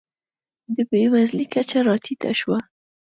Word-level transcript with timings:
د 0.75 0.77
بېوزلۍ 0.89 1.45
کچه 1.53 1.79
راټیټه 1.87 2.31
شوه. 2.39 2.57